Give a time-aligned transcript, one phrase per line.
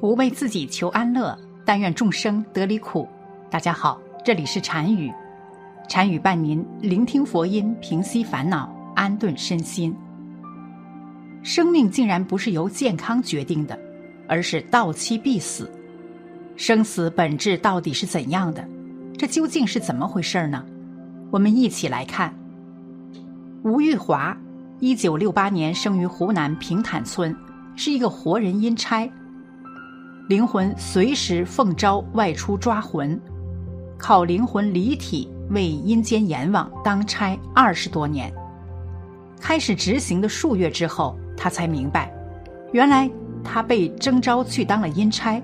[0.00, 3.06] 不为自己求安乐，但愿众生得离苦。
[3.50, 5.12] 大家好，这里是禅语，
[5.90, 9.94] 禅语伴您聆听佛音，平息烦恼，安顿身心。
[11.42, 13.78] 生命竟然不是由健康决定的，
[14.26, 15.70] 而是到期必死。
[16.56, 18.66] 生死本质到底是怎样的？
[19.18, 20.64] 这究竟是怎么回事呢？
[21.30, 22.34] 我们一起来看。
[23.64, 24.34] 吴玉华，
[24.78, 27.36] 一九六八年生于湖南平坦村，
[27.76, 29.06] 是一个活人阴差。
[30.30, 33.20] 灵魂随时奉召外出抓魂，
[33.98, 38.32] 靠灵魂离体为阴间阎王当差二十多年。
[39.40, 42.14] 开始执行的数月之后，他才明白，
[42.70, 43.10] 原来
[43.42, 45.42] 他被征召去当了阴差，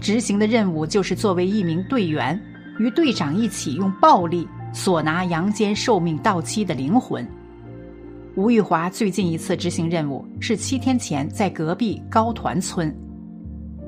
[0.00, 2.40] 执行的任务就是作为一名队员，
[2.78, 7.26] 与队长一起用暴力索拿阳间寿命到期的灵魂。
[8.36, 12.96] 吴玉华最近一次执行任务是七天前在隔壁高团村。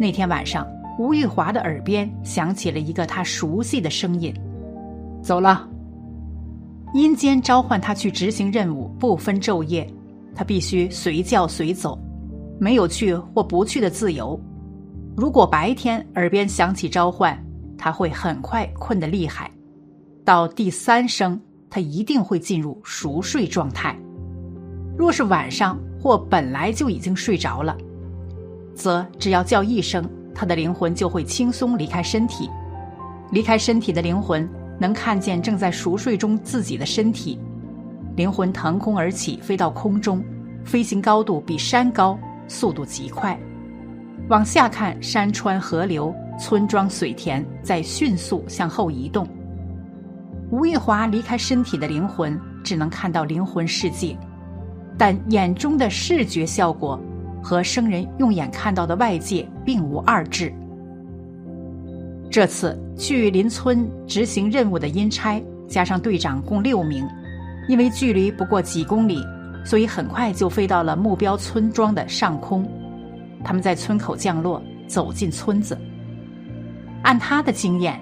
[0.03, 0.67] 那天晚上，
[0.99, 4.35] 吴玉华的耳边响起了一个他熟悉的声音
[5.23, 5.69] ：“走了。”
[6.93, 9.89] 阴间召唤他去执行任务，不分昼夜，
[10.35, 11.97] 他必须随叫随走，
[12.59, 14.37] 没有去或不去的自由。
[15.17, 17.41] 如果白天耳边响起召唤，
[17.79, 19.49] 他会很快困得厉害，
[20.25, 23.97] 到第三声，他一定会进入熟睡状态。
[24.99, 27.79] 若是晚上或本来就已经睡着了。
[28.75, 32.51] 则只要叫一声，他的灵魂就会轻松离开身体。
[33.31, 37.39] 离开身体的灵魂能看见正在熟睡中自己的身体。
[38.17, 40.23] 灵魂腾空而起，飞到空中，
[40.65, 43.39] 飞行高度比山高，速度极快。
[44.29, 49.27] 往下看，山川河流、村庄水田在迅速向后移动。
[50.51, 54.15] 吴玉华离开身体的灵魂只能看到灵魂世界，
[54.99, 57.01] 但眼中的视觉效果。
[57.43, 60.53] 和生人用眼看到的外界并无二致。
[62.31, 67.07] 这次去邻村执行任务的阴差加上队长共六名，
[67.69, 69.23] 因为距离不过几公里，
[69.65, 72.67] 所以很快就飞到了目标村庄的上空。
[73.45, 75.77] 他们在村口降落，走进村子。
[77.03, 78.01] 按他的经验，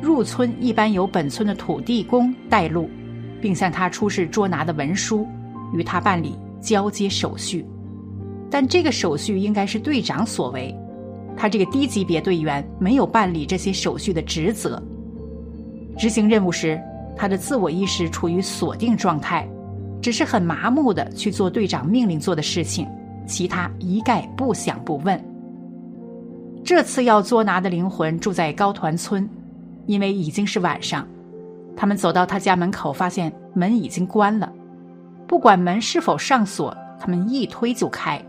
[0.00, 2.88] 入村一般由本村的土地公带路，
[3.40, 5.26] 并向他出示捉拿的文书，
[5.72, 7.64] 与他办理交接手续。
[8.50, 10.74] 但这个手续应该是队长所为，
[11.36, 14.82] 他这个低级别队员没有办理这些手续的职责。
[15.96, 16.80] 执行任务时，
[17.16, 19.48] 他的自我意识处于锁定状态，
[20.02, 22.88] 只是很麻木的去做队长命令做的事情，
[23.26, 25.22] 其他一概不想不问。
[26.64, 29.28] 这次要捉拿的灵魂住在高团村，
[29.86, 31.06] 因为已经是晚上，
[31.76, 34.52] 他们走到他家门口，发现门已经关了，
[35.26, 38.22] 不管门是否上锁，他们一推就开。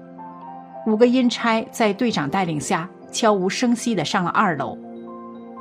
[0.88, 4.78] 五个阴差在队长带领下悄无声息地上了二楼，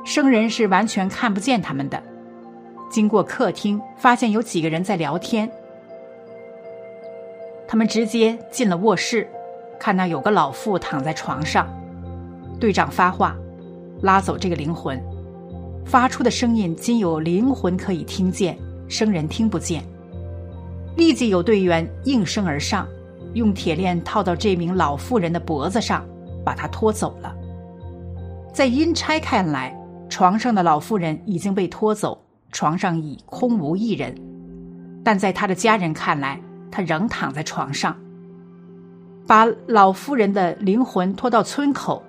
[0.03, 2.01] 生人是完全看不见他们的。
[2.89, 5.49] 经过客厅，发现有几个人在聊天。
[7.67, 9.27] 他们直接进了卧室，
[9.79, 11.69] 看到有个老妇躺在床上。
[12.59, 13.35] 队长发话，
[14.01, 15.01] 拉走这个灵魂，
[15.85, 19.83] 发出的声音仅有灵魂可以听见，生人听不见。
[20.97, 22.87] 立即有队员应声而上。
[23.33, 26.05] 用铁链套到这名老妇人的脖子上，
[26.43, 27.35] 把她拖走了。
[28.53, 29.75] 在阴差看来，
[30.09, 32.21] 床上的老妇人已经被拖走，
[32.51, 34.13] 床上已空无一人；
[35.03, 37.95] 但在他的家人看来，他仍躺在床上。
[39.25, 42.03] 把老妇人的灵魂拖到村口，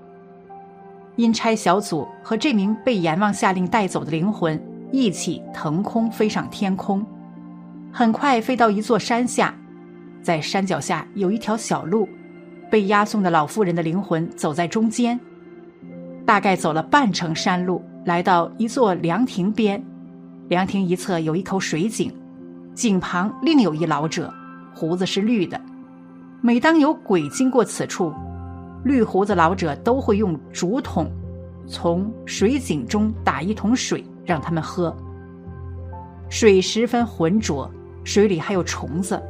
[1.14, 4.60] 阴差小组和这名被阎王下令带走的灵魂
[4.90, 7.06] 一起腾空飞上天空，
[7.92, 9.54] 很快飞到一座山下。
[10.22, 12.08] 在山脚下有一条小路，
[12.70, 15.18] 被押送的老妇人的灵魂走在中间。
[16.24, 19.82] 大概走了半程山路，来到一座凉亭边，
[20.48, 22.12] 凉亭一侧有一口水井，
[22.74, 24.32] 井旁另有一老者，
[24.72, 25.60] 胡子是绿的。
[26.40, 28.12] 每当有鬼经过此处，
[28.84, 31.10] 绿胡子老者都会用竹筒
[31.66, 34.96] 从水井中打一桶水让他们喝。
[36.28, 37.70] 水十分浑浊，
[38.04, 39.20] 水里还有虫子。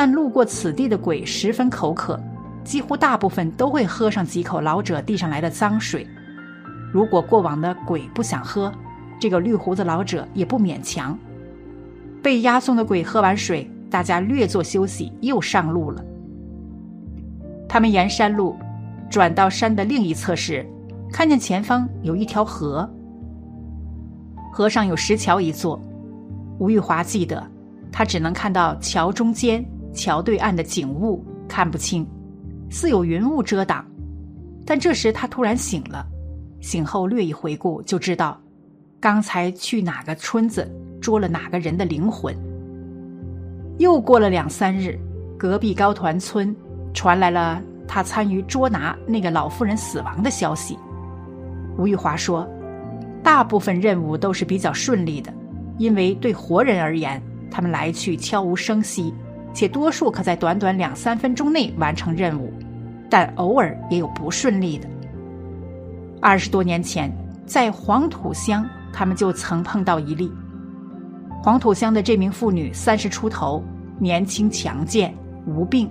[0.00, 2.16] 但路过此地的鬼十分口渴，
[2.62, 6.06] 几乎大部分都会喝上几口老者递上来的脏水。
[6.92, 8.72] 如果过往的鬼不想喝，
[9.18, 11.18] 这个绿胡子老者也不勉强。
[12.22, 16.00] 被押送的鬼喝完水，大家略作休息，又上路了。
[17.68, 18.56] 他们沿山路
[19.10, 20.64] 转到山的另一侧时，
[21.10, 22.88] 看见前方有一条河，
[24.52, 25.82] 河上有石桥一座。
[26.60, 27.44] 吴玉华记得，
[27.90, 29.64] 他只能看到桥中间、
[29.98, 32.06] 桥对岸的景物，看不清，
[32.70, 33.84] 似有云雾遮挡。
[34.64, 36.06] 但这时他突然醒了，
[36.60, 38.40] 醒后略一回顾，就知道
[39.00, 42.32] 刚才去哪个村子捉了哪个人的灵魂。
[43.78, 44.96] 又过了两三日，
[45.36, 46.54] 隔壁高团村
[46.94, 50.78] 传来了他参与捉拿那个老妇人死亡的消息。
[51.76, 52.48] 吴玉华说
[53.22, 55.34] ：“大部分任务都是比较顺利的。”
[55.78, 59.14] 因为对活人而言，他们来去悄无声息，
[59.54, 62.52] 且多数可在短短两三分钟内完成任务，
[63.10, 64.88] 但偶尔也有不顺利的。
[66.20, 67.12] 二十多年前，
[67.46, 70.30] 在黄土乡，他们就曾碰到一例。
[71.42, 73.62] 黄土乡的这名妇女三十出头，
[73.98, 75.14] 年轻强健，
[75.46, 75.88] 无病。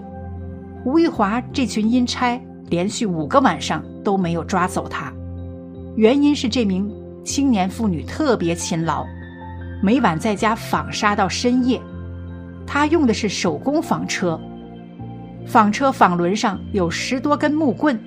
[0.86, 2.40] 吴玉华这群阴差
[2.70, 5.12] 连续五个晚上都没有抓走她，
[5.96, 6.90] 原因是这名
[7.24, 9.06] 青年妇女特别勤劳。
[9.82, 11.82] 每晚在家纺纱到深夜，
[12.68, 14.40] 他用的是手工纺车。
[15.46, 17.98] 纺车纺轮上有十多根木棍，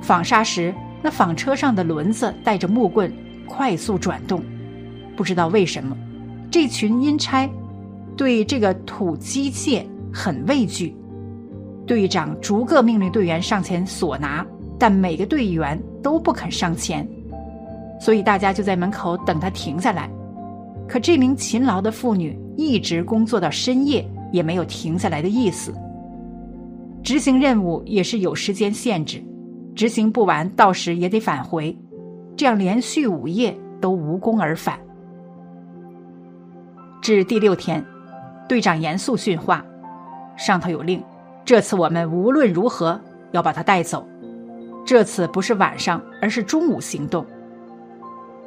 [0.00, 3.12] 纺纱时那纺车上的轮子带着木棍
[3.46, 4.40] 快速转动。
[5.16, 5.96] 不知道为什么，
[6.50, 7.50] 这群阴差
[8.16, 9.84] 对这个土机械
[10.14, 10.96] 很畏惧。
[11.84, 14.46] 队长逐个命令队员上前索拿，
[14.78, 17.06] 但每个队员都不肯上前，
[18.00, 20.08] 所以大家就在门口等他停下来。
[20.88, 25.72] 可这名勤劳的妇女一直工作到深夜，也没有停下来的意思。
[27.02, 29.22] 执行任务也是有时间限制，
[29.74, 31.76] 执行不完，到时也得返回。
[32.36, 34.78] 这样连续五夜都无功而返。
[37.00, 37.84] 至第六天，
[38.48, 39.64] 队长严肃训话
[40.36, 41.02] ：“上头有令，
[41.44, 43.00] 这次我们无论如何
[43.32, 44.06] 要把他带走。
[44.84, 47.26] 这次不是晚上，而是中午行动。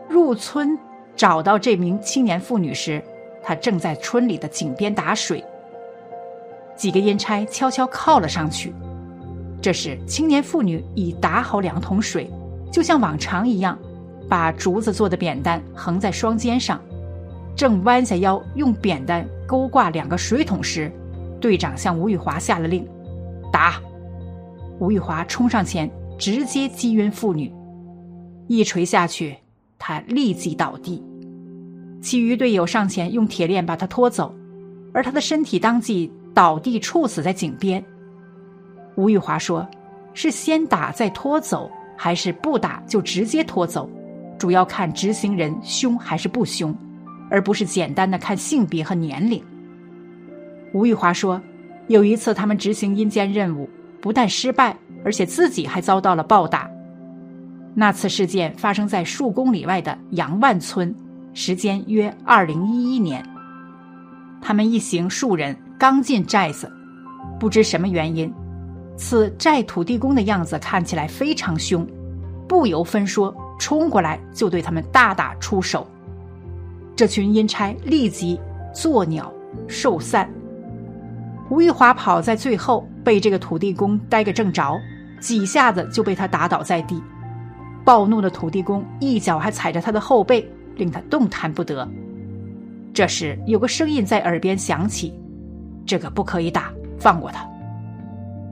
[0.10, 0.78] 入村。”
[1.18, 3.02] 找到这名青年妇女时，
[3.46, 5.44] 他正在村里的井边打水。
[6.76, 8.74] 几个阴差悄悄靠了上去。
[9.62, 12.30] 这时，青年妇女已打好两桶水，
[12.72, 13.80] 就像往常一样，
[14.28, 16.82] 把竹子做的扁担横在双肩上，
[17.56, 20.92] 正弯下腰用扁担勾挂两个水桶时，
[21.40, 22.88] 队长向吴玉华下了令
[23.52, 23.82] ：“打！”
[24.80, 27.54] 吴玉华冲上前，直接击晕妇女，
[28.48, 29.38] 一锤下去。
[29.80, 31.04] 他立即倒地，
[32.06, 34.32] 其余队友上前用铁链把他拖走，
[34.94, 37.84] 而他的身体当即倒地处死在井边。
[38.94, 39.68] 吴玉华说
[40.14, 41.68] ：“是先打再拖走，
[41.98, 43.90] 还是不打就直接拖走？
[44.38, 46.72] 主要看执行人凶还是不凶，
[47.28, 49.44] 而不是简单的看性别和年龄。”
[50.74, 51.42] 吴玉华说
[51.90, 53.68] ：“有一次他们执行阴间任务，
[54.00, 56.70] 不但失败，而且自己还遭到了暴打。”
[57.74, 60.96] 那次事件发生在数公里外的杨万村，
[61.38, 63.22] 时间约二零一一年。
[64.42, 66.72] 他们一行数人刚进寨子，
[67.38, 68.34] 不知什么原因，
[68.96, 71.86] 此寨土地公的样子看起来非常凶，
[72.48, 75.86] 不由分说冲过来就对他们大打出手。
[76.96, 78.40] 这群阴差立即
[78.74, 79.30] 作鸟
[79.68, 80.30] 兽散。
[81.50, 84.80] 吴玉华跑在最后，被这个土地公逮个正着，
[85.20, 87.04] 几下子就被他打倒在地。
[87.84, 91.88] 暴怒的土地公一脚还踩着他的后背，令他动弹不得。
[92.94, 95.14] 这时，有个声音在耳边响起
[95.86, 97.48] ：“这个不可以打，放过他。”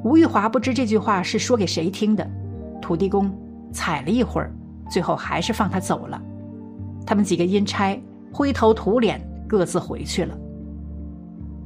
[0.04, 2.30] 吴玉华不知这句话是说给谁听的。
[2.82, 3.32] 土地公
[3.72, 4.52] 踩了一会儿，
[4.90, 6.22] 最后还是放他走了。
[7.06, 7.98] 他们几个阴差
[8.32, 10.38] 灰头土脸，各自回去了。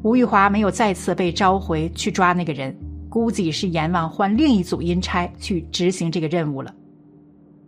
[0.04, 2.78] 吴玉华没有再次被召回去抓那个人，
[3.10, 6.72] 估计是阎王换另一组阴差去执行这个任务了。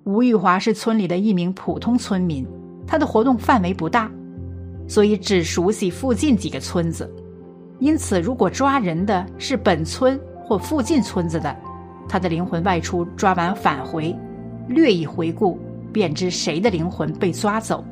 [0.03, 2.46] 吴玉华是村里的一名普通村民，
[2.89, 4.10] 他的活动范围不大，
[4.88, 7.08] 所以只熟悉附近几个村子。
[7.77, 11.55] 因此，如果抓人的是本村或附近村子的，
[12.10, 14.17] 他的灵魂外出抓完返回，
[14.67, 15.60] 略一回顾，
[15.93, 17.86] 便知谁的灵魂被抓走。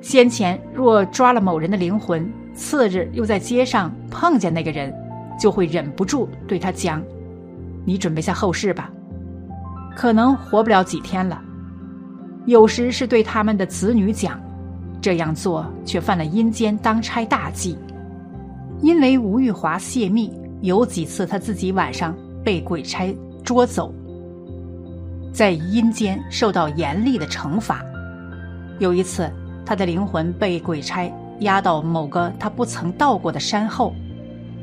[0.00, 4.94] 先前若抓了某人的灵魂，次日又在街上碰见那个人，
[5.40, 7.02] 就会忍不住对他讲
[7.84, 8.92] ：“你准备下后事吧。”
[9.96, 11.42] 可能活不了几天了。
[12.46, 14.40] 有时是对他们的子女讲，
[15.00, 17.78] 这样做却犯了阴间当差大忌。
[18.80, 23.94] 因为吴玉华泄密，有几次他自己晚上被鬼差捉走，
[25.32, 27.80] 在阴间受到严厉的惩罚。
[28.80, 29.30] 有一次，
[29.64, 31.08] 他的灵魂被鬼差
[31.40, 33.94] 押到某个他不曾到过的山后，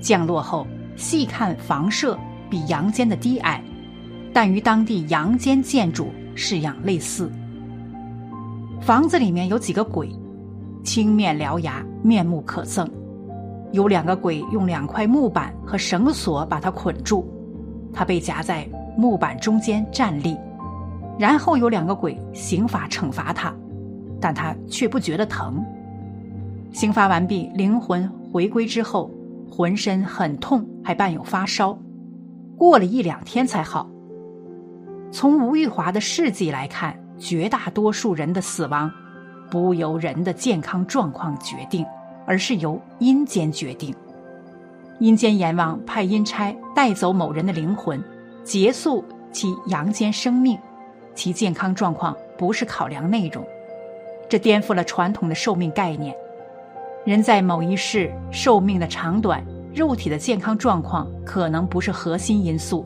[0.01, 0.67] 降落后
[0.97, 2.19] 细看房舍
[2.49, 3.63] 比阳间的低矮，
[4.33, 7.31] 但与当地阳间建筑式样类似。
[8.79, 10.09] 房子里面有几个鬼，
[10.83, 12.87] 青面獠牙，面目可憎。
[13.71, 17.27] 有两个鬼用两块木板和绳索把他捆住，
[17.93, 18.67] 他被夹在
[18.97, 20.35] 木板中间站立。
[21.19, 23.53] 然后有两个鬼刑法惩罚他，
[24.21, 25.63] 但他却不觉得疼。
[26.71, 29.11] 刑罚完毕，灵魂回归之后，
[29.51, 31.77] 浑身很痛，还伴有发烧，
[32.55, 33.89] 过了一两天才好。
[35.11, 38.91] 从吴玉华的事迹来看，绝大多数人的死亡，
[39.51, 41.85] 不由人的健康状况决定。
[42.25, 43.91] 而是由阴间决定，
[44.99, 47.99] 阴间阎王派阴差带走某人的灵魂，
[48.43, 50.55] 结束其阳间生命，
[51.15, 53.43] 其健康状况不是考量内容，
[54.29, 56.15] 这颠覆了传统的寿命概念。
[57.03, 62.85] 人在某一世寿命的长短，肉体的健康状况可能不是核心因素，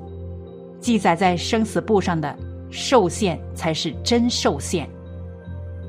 [0.79, 2.33] 记载在生死簿上的
[2.73, 4.87] 寿限才是真寿限，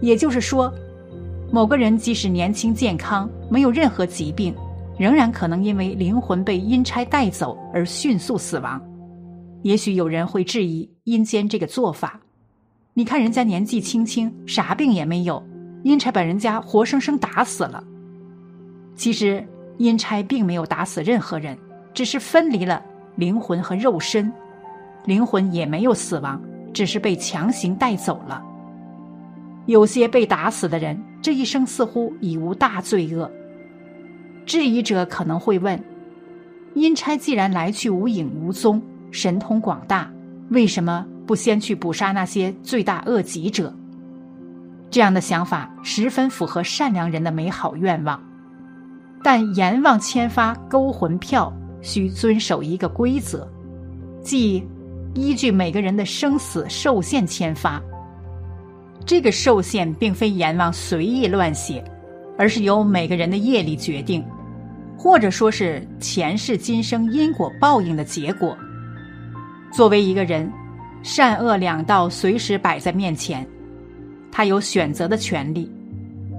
[0.01, 0.73] 也就是说。
[1.53, 4.53] 某个人即使年轻健康，没有任何疾病，
[4.99, 8.83] 仍然可能因为灵魂被阴差带走而迅速死亡。
[9.63, 12.19] 也许有人会质疑阴间这个做法：
[12.93, 15.41] 你看人家年纪轻轻，啥病也没有，
[15.85, 17.85] 阴差把人家活生生打死了。
[18.97, 19.47] 其实
[19.79, 21.57] 阴差并没有打死任何人，
[21.93, 22.83] 只是分离了
[23.15, 24.33] 灵魂和肉身，
[25.05, 26.43] 灵魂也没有死亡，
[26.75, 28.45] 只是被强行带走了。
[29.67, 33.31] 有些被打死的人，这一生似乎已无大罪恶。
[34.45, 35.83] 质疑者可能会问：
[36.75, 40.11] 阴差既然来去无影无踪，神通广大，
[40.51, 43.73] 为什么不先去捕杀那些罪大恶极者？
[44.91, 48.23] 这样的想法十分符合善良人的美好愿望，
[49.23, 51.51] 但阎王签发勾魂票
[51.81, 53.49] 需遵守一个规则，
[54.23, 54.63] 即
[55.15, 57.83] 依据每个人的生死寿限签发。
[59.07, 61.83] 这个寿限并非阎王随意乱写，
[62.39, 64.25] 而是由每个人的业力决定，
[64.97, 68.57] 或者说是前世今生因果报应的结果。
[69.73, 70.51] 作为一个人，
[71.03, 73.47] 善恶两道随时摆在面前，
[74.33, 75.71] 他有选择的权利。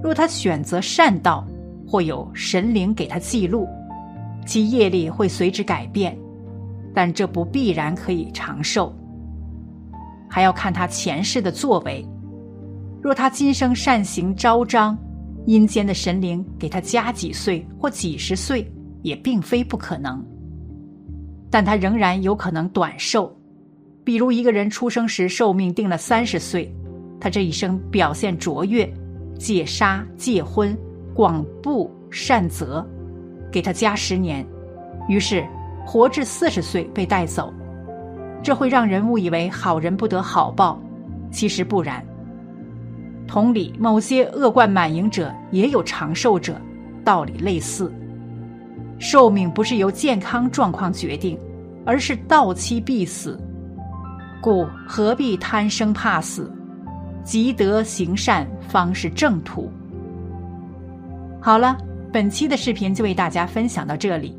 [0.02, 1.46] 若他选择善道，
[1.86, 3.68] 或有神灵给他记录，
[4.44, 6.16] 其业力会随之改变，
[6.96, 8.90] 但这不必然可以长寿，
[10.30, 12.02] 还要看他前世的作为。
[13.02, 14.96] 若他今生善行昭彰，
[15.44, 18.66] 阴间的神灵给他加几岁或几十岁
[19.02, 20.24] 也并非不可能。
[21.50, 23.30] 但他仍然有可能短寿，
[24.02, 26.74] 比如一个人出生时寿命定了三十岁，
[27.20, 28.90] 他这一生表现卓越，
[29.38, 30.74] 戒杀戒婚，
[31.14, 32.82] 广布善泽，
[33.52, 34.42] 给他加十年，
[35.10, 35.46] 于是
[35.86, 37.54] 活至四十岁被带走，
[38.42, 40.78] 这会让人误以为好人不得好报，
[41.30, 42.04] 其实不然。
[43.26, 46.60] 同理，某些恶贯满盈者也有长寿者，
[47.04, 47.92] 道理类似。
[48.98, 51.38] 寿命不是由健康状况决定，
[51.84, 53.38] 而是到期必死，
[54.40, 56.52] 故何必贪生怕死？
[57.22, 59.70] 积德行善方是正途。
[61.40, 61.76] 好了，
[62.12, 64.38] 本期的视频就为大家分享到这里，